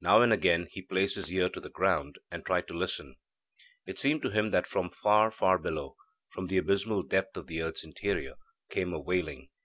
Now 0.00 0.20
and 0.20 0.32
again 0.32 0.66
he 0.68 0.82
placed 0.82 1.14
his 1.14 1.32
ear 1.32 1.48
to 1.50 1.60
the 1.60 1.70
ground, 1.70 2.18
and 2.28 2.44
tried 2.44 2.66
to 2.66 2.76
listen. 2.76 3.14
It 3.86 4.00
seemed 4.00 4.20
to 4.22 4.30
him 4.30 4.50
that 4.50 4.66
from 4.66 4.90
far 4.90 5.30
far 5.30 5.58
below 5.58 5.94
from 6.32 6.48
the 6.48 6.56
abysmal 6.58 7.04
depth 7.04 7.36
of 7.36 7.46
the 7.46 7.62
earth's 7.62 7.84
interior 7.84 8.34
came 8.68 8.92
a 8.92 8.98
wailing. 8.98 9.48